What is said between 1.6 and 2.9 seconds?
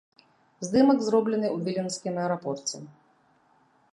віленскім аэрапорце.